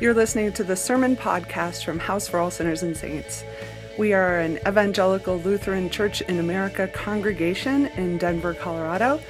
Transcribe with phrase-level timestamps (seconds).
[0.00, 3.42] You're listening to the Sermon Podcast from House for All Sinners and Saints.
[3.98, 9.20] We are an evangelical Lutheran Church in America congregation in Denver, Colorado,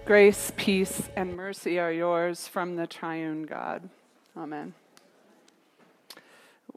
[0.07, 3.91] Grace, peace, and mercy are yours from the triune God.
[4.35, 4.73] Amen.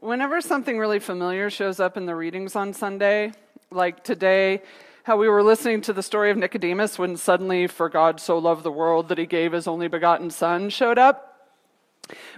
[0.02, 3.30] Whenever something really familiar shows up in the readings on Sunday,
[3.70, 4.60] like today,
[5.04, 8.64] how we were listening to the story of Nicodemus when suddenly, for God so loved
[8.64, 11.54] the world that he gave his only begotten Son showed up.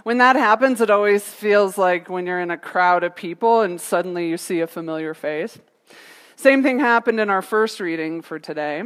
[0.03, 3.81] When that happens, it always feels like when you're in a crowd of people and
[3.81, 5.57] suddenly you see a familiar face.
[6.35, 8.83] Same thing happened in our first reading for today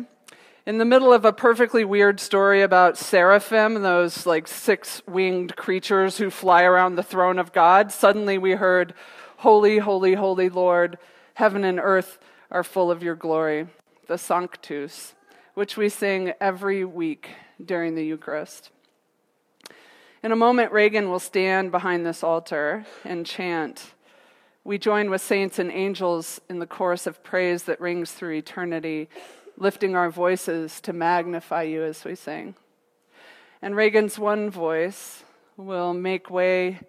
[0.66, 6.17] in the middle of a perfectly weird story about seraphim, those like six winged creatures
[6.17, 8.94] who fly around the throne of God, suddenly we heard,
[9.38, 10.98] Holy, holy, holy Lord,
[11.36, 12.20] heaven and earth
[12.52, 13.67] are full of your glory,
[14.08, 15.14] the Sanctus,
[15.53, 17.30] which we sing every week
[17.64, 18.70] during the Eucharist.
[20.22, 23.94] In a moment, Reagan will stand behind this altar and chant.
[24.66, 29.08] We join with saints and angels in the chorus of praise that rings through eternity
[29.59, 32.55] lifting our voices to magnify you as we sing.
[33.61, 35.23] And Reagan's one voice
[35.57, 36.79] will make way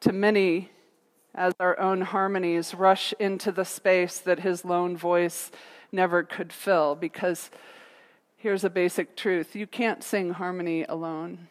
[0.00, 0.70] to many
[1.34, 5.50] as our own harmonies rush into the space that his lone voice
[5.90, 6.94] never could fill.
[6.94, 7.50] Because
[8.36, 11.48] here's a basic truth you can't sing harmony alone.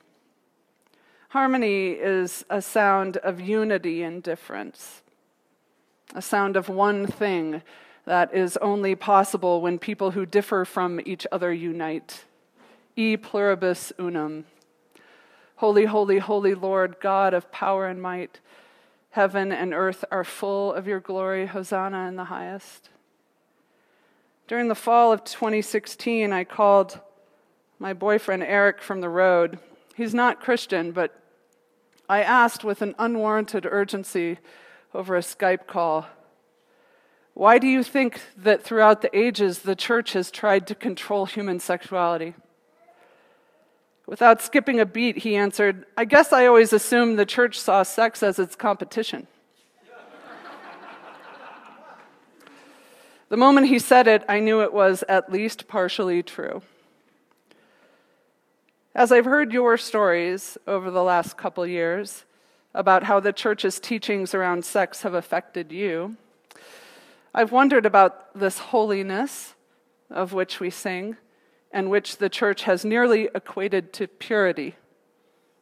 [1.29, 5.01] Harmony is a sound of unity and difference,
[6.13, 7.61] a sound of one thing
[8.07, 12.23] that is only possible when people who differ from each other unite.
[12.95, 14.45] E pluribus unum.
[15.57, 18.39] Holy, holy, holy Lord, God of power and might,
[19.09, 21.47] heaven and earth are full of your glory.
[21.47, 22.89] Hosanna in the highest.
[24.47, 27.01] During the fall of 2016, I called
[27.77, 29.59] my boyfriend Eric from the road.
[29.97, 31.13] He's not Christian, but
[32.07, 34.37] I asked with an unwarranted urgency
[34.93, 36.07] over a Skype call
[37.37, 41.59] why do you think that throughout the ages the church has tried to control human
[41.59, 42.33] sexuality?
[44.07, 48.23] Without skipping a beat, he answered, I guess I always assumed the church saw sex
[48.23, 49.27] as its competition.
[53.29, 56.63] the moment he said it, I knew it was at least partially true.
[58.95, 62.25] As I've heard your stories over the last couple years
[62.73, 66.17] about how the church's teachings around sex have affected you,
[67.37, 69.53] I've wondered about this holiness
[70.09, 71.17] of which we sing
[71.71, 74.75] and which the church has nearly equated to purity,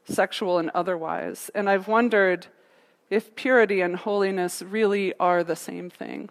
[0.05, 1.51] sexual and otherwise.
[1.53, 2.47] And I've wondered
[3.09, 6.29] if purity and holiness really are the same thing.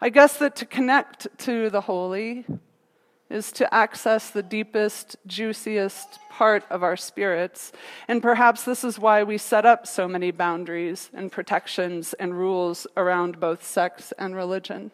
[0.00, 2.46] I guess that to connect to the holy
[3.34, 7.72] is to access the deepest, juiciest part of our spirits.
[8.06, 12.86] And perhaps this is why we set up so many boundaries and protections and rules
[12.96, 14.92] around both sex and religion.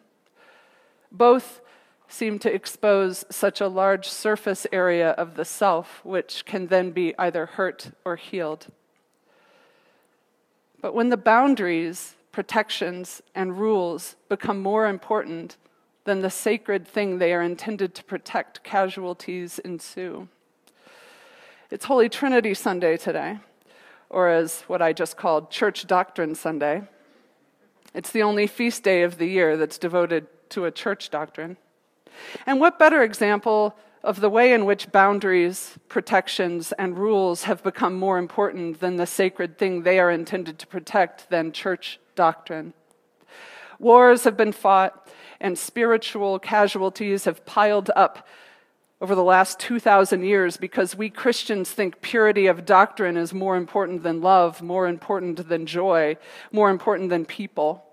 [1.11, 1.61] Both
[2.07, 7.13] seem to expose such a large surface area of the self, which can then be
[7.19, 8.67] either hurt or healed.
[10.81, 15.57] But when the boundaries, protections, and rules become more important
[16.03, 20.27] than the sacred thing they are intended to protect, casualties ensue.
[21.69, 23.39] It's Holy Trinity Sunday today,
[24.09, 26.81] or as what I just called Church Doctrine Sunday.
[27.93, 31.57] It's the only feast day of the year that's devoted to a church doctrine.
[32.45, 37.93] And what better example of the way in which boundaries, protections, and rules have become
[37.95, 42.73] more important than the sacred thing they are intended to protect than church doctrine?
[43.77, 45.10] Wars have been fought,
[45.41, 48.27] and spiritual casualties have piled up
[49.01, 54.03] over the last 2,000 years because we Christians think purity of doctrine is more important
[54.03, 56.17] than love, more important than joy,
[56.51, 57.83] more important than people.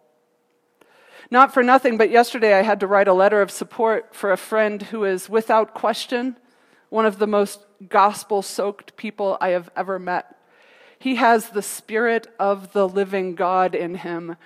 [1.31, 4.37] Not for nothing, but yesterday I had to write a letter of support for a
[4.37, 6.37] friend who is, without question,
[6.90, 10.37] one of the most gospel soaked people I have ever met.
[10.99, 14.37] He has the Spirit of the living God in him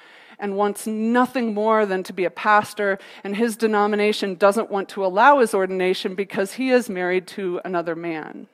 [0.43, 5.07] and wants nothing more than to be a pastor, and his denomination doesn't want to
[5.07, 8.49] allow his ordination because he is married to another man.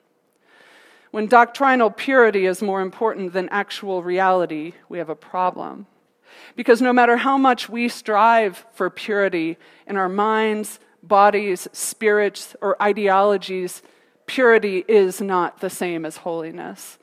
[1.10, 5.86] When doctrinal purity is more important than actual reality, we have a problem.
[6.54, 9.56] Because no matter how much we strive for purity
[9.86, 13.80] in our minds, bodies, spirits, or ideologies,
[14.26, 16.97] purity is not the same as holiness.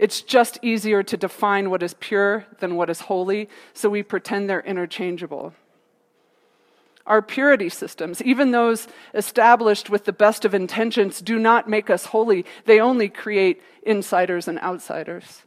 [0.00, 4.48] It's just easier to define what is pure than what is holy, so we pretend
[4.48, 5.52] they're interchangeable.
[7.06, 12.06] Our purity systems, even those established with the best of intentions, do not make us
[12.06, 12.46] holy.
[12.64, 15.42] They only create insiders and outsiders.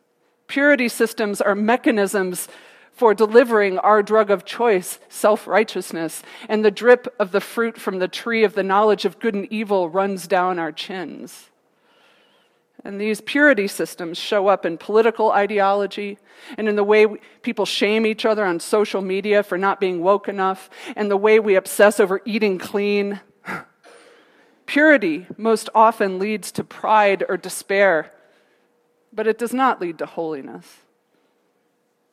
[0.45, 2.47] Purity systems are mechanisms
[2.91, 7.97] for delivering our drug of choice, self righteousness, and the drip of the fruit from
[7.97, 11.49] the tree of the knowledge of good and evil runs down our chins.
[12.85, 16.17] And these purity systems show up in political ideology
[16.57, 17.07] and in the way
[17.41, 21.39] people shame each other on social media for not being woke enough and the way
[21.39, 23.21] we obsess over eating clean.
[24.65, 28.11] Purity most often leads to pride or despair,
[29.13, 30.79] but it does not lead to holiness.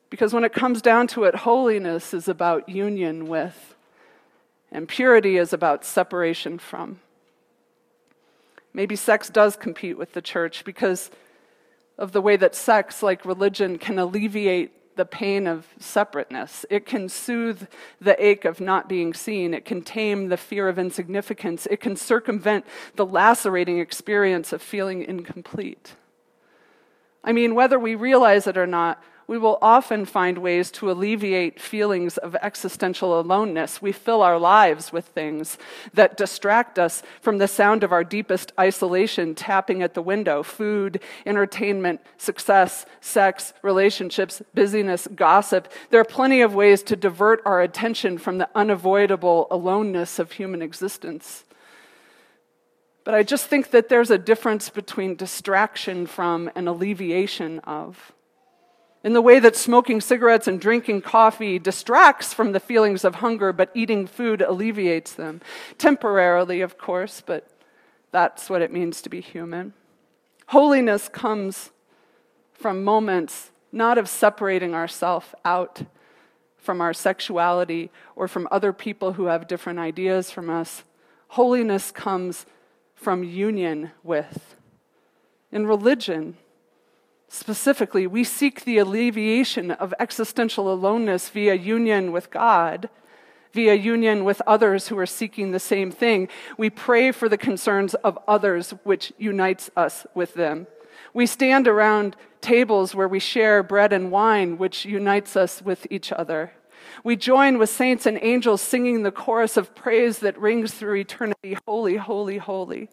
[0.09, 3.75] Because when it comes down to it, holiness is about union with,
[4.71, 7.01] and purity is about separation from.
[8.73, 11.11] Maybe sex does compete with the church because
[11.99, 16.67] of the way that sex, like religion, can alleviate the pain of separateness.
[16.69, 17.67] It can soothe
[18.01, 19.55] the ache of not being seen.
[19.55, 21.67] It can tame the fear of insignificance.
[21.71, 22.65] It can circumvent
[22.97, 25.95] the lacerating experience of feeling incomplete.
[27.23, 31.61] I mean, whether we realize it or not, we will often find ways to alleviate
[31.61, 33.81] feelings of existential aloneness.
[33.81, 35.57] We fill our lives with things
[35.95, 41.01] that distract us from the sound of our deepest isolation tapping at the window food,
[41.25, 45.69] entertainment, success, sex, relationships, busyness, gossip.
[45.91, 50.61] There are plenty of ways to divert our attention from the unavoidable aloneness of human
[50.61, 51.45] existence.
[53.05, 58.13] But I just think that there's a difference between distraction from and alleviation of
[59.03, 63.53] in the way that smoking cigarettes and drinking coffee distracts from the feelings of hunger,
[63.53, 65.41] but eating food alleviates them.
[65.79, 67.49] Temporarily, of course, but
[68.13, 69.73] that's what it means to be human.
[70.49, 71.71] Holiness comes
[72.53, 75.83] from moments not of separating ourselves out
[76.59, 80.85] from our sexuality or from other people who have different ideas from us.
[81.29, 82.45] Holiness comes
[82.95, 84.57] from union with.
[85.51, 86.37] In religion,
[87.33, 92.91] Specifically, we seek the alleviation of existential aloneness via union with God,
[93.53, 96.29] via union with others who are seeking the same thing.
[96.59, 100.67] We pray for the concerns of others, which unites us with them.
[101.15, 106.11] We stand around tables where we share bread and wine, which unites us with each
[106.11, 106.51] other.
[107.05, 111.57] We join with saints and angels singing the chorus of praise that rings through eternity
[111.65, 112.89] Holy, holy, holy.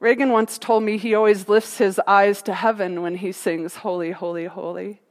[0.00, 4.12] Reagan once told me he always lifts his eyes to heaven when he sings Holy,
[4.12, 5.02] Holy, Holy.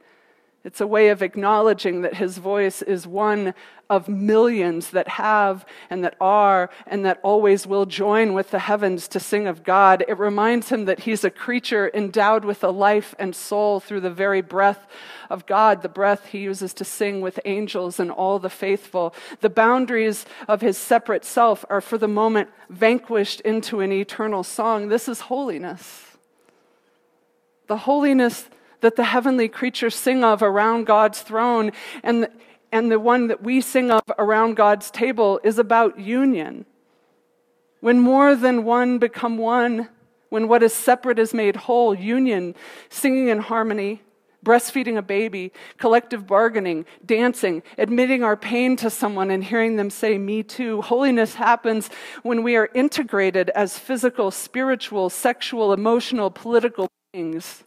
[0.66, 3.54] It's a way of acknowledging that his voice is one
[3.90, 9.08] of millions that have and that are and that always will join with the heavens
[9.08, 10.04] to sing of God.
[10.08, 14.12] It reminds him that he's a creature endowed with a life and soul through the
[14.12, 14.86] very breath
[15.30, 19.16] of God, the breath he uses to sing with angels and all the faithful.
[19.40, 24.90] The boundaries of his separate self are for the moment vanquished into an eternal song.
[24.90, 26.06] This is holiness.
[27.68, 28.50] The holiness
[28.82, 31.72] that the heavenly creatures sing of around God's throne
[32.04, 32.28] and
[32.72, 36.66] and the one that we sing of around God's table is about union.
[37.82, 39.90] When more than one become one,
[40.30, 42.56] when what is separate is made whole, union,
[42.90, 44.04] singing in harmony,
[44.44, 50.18] breastfeeding a baby, collective bargaining, dancing, admitting our pain to someone and hearing them say,
[50.18, 50.82] Me too.
[50.82, 51.90] Holiness happens
[52.24, 57.64] when we are integrated as physical, spiritual, sexual, emotional, political beings.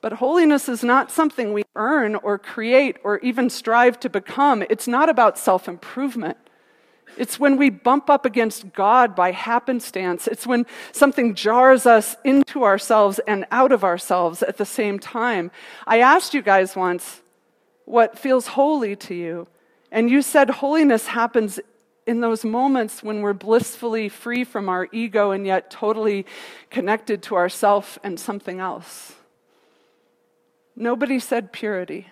[0.00, 4.62] But holiness is not something we earn or create or even strive to become.
[4.68, 6.36] It's not about self improvement.
[7.16, 10.26] It's when we bump up against God by happenstance.
[10.26, 15.50] It's when something jars us into ourselves and out of ourselves at the same time.
[15.86, 17.22] I asked you guys once
[17.84, 19.46] what feels holy to you,
[19.90, 21.60] and you said holiness happens
[22.06, 26.26] in those moments when we're blissfully free from our ego and yet totally
[26.70, 29.14] connected to ourself and something else.
[30.76, 32.08] Nobody said purity.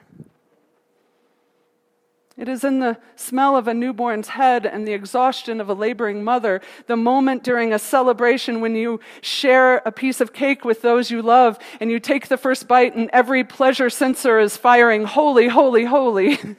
[2.36, 6.24] It is in the smell of a newborn's head and the exhaustion of a laboring
[6.24, 11.12] mother, the moment during a celebration when you share a piece of cake with those
[11.12, 15.46] you love and you take the first bite and every pleasure sensor is firing, holy,
[15.46, 16.38] holy, holy.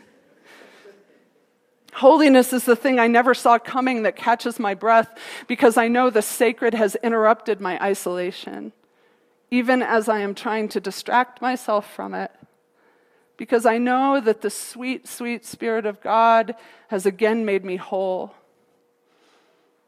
[1.93, 6.09] Holiness is the thing I never saw coming that catches my breath because I know
[6.09, 8.73] the sacred has interrupted my isolation
[9.51, 12.31] even as I am trying to distract myself from it,
[13.37, 16.55] because I know that the sweet, sweet Spirit of God
[16.87, 18.33] has again made me whole.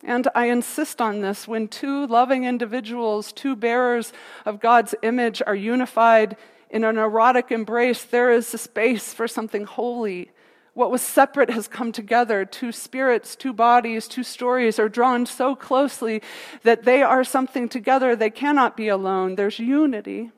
[0.03, 4.13] And I insist on this when two loving individuals, two bearers
[4.45, 6.37] of God's image, are unified
[6.69, 10.31] in an erotic embrace, there is a space for something holy
[10.77, 12.45] What was separate has come together.
[12.45, 16.21] Two spirits, two bodies, two stories are drawn so closely
[16.61, 18.15] that they are something together.
[18.15, 19.37] They cannot be alone.
[19.37, 20.29] There's unity.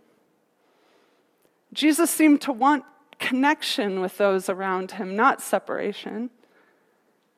[1.73, 2.85] Jesus seemed to want
[3.19, 6.29] connection with those around him, not separation.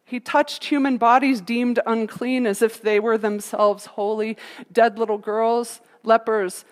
[0.05, 4.37] He touched human bodies deemed unclean as if they were themselves holy,
[4.71, 6.65] dead little girls, lepers,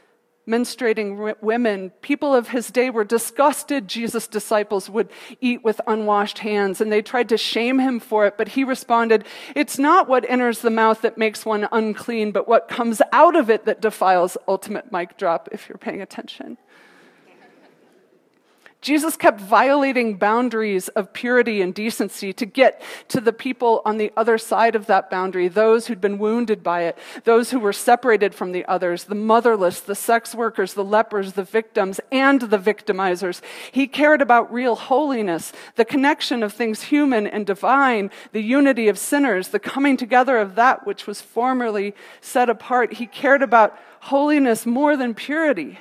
[0.49, 6.81] menstruating women, people of his day were disgusted Jesus' disciples would eat with unwashed hands,
[6.81, 9.25] and they tried to shame him for it, but he responded,
[9.55, 13.49] It's not what enters the mouth that makes one unclean, but what comes out of
[13.49, 14.37] it that defiles.
[14.47, 16.57] Ultimate mic drop if you're paying attention.
[18.81, 24.13] Jesus kept violating boundaries of purity and decency to get to the people on the
[24.15, 28.33] other side of that boundary, those who'd been wounded by it, those who were separated
[28.33, 33.41] from the others, the motherless, the sex workers, the lepers, the victims, and the victimizers.
[33.69, 38.97] He cared about real holiness, the connection of things human and divine, the unity of
[38.97, 42.93] sinners, the coming together of that which was formerly set apart.
[42.93, 45.79] He cared about holiness more than purity.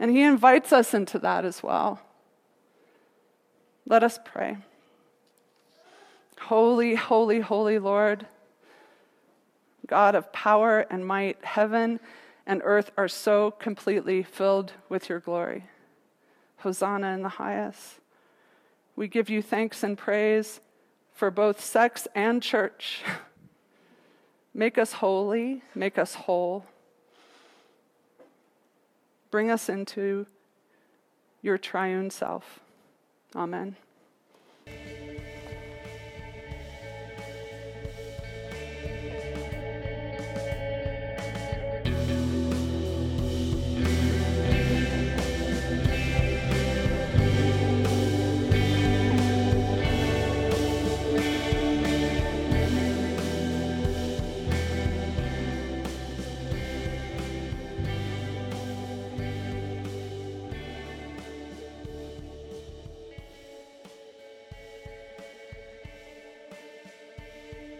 [0.00, 2.00] And He invites us into that as well.
[3.86, 4.56] Let us pray.
[6.40, 8.26] Holy, holy, holy Lord,
[9.86, 12.00] God of power and might, heaven
[12.46, 15.66] and earth are so completely filled with your glory.
[16.58, 18.00] Hosanna in the highest.
[18.96, 20.60] We give you thanks and praise
[21.12, 23.02] for both sex and church.
[24.54, 26.64] Make us holy, make us whole.
[29.30, 30.26] Bring us into
[31.42, 32.60] your triune self.
[33.34, 33.76] Amen.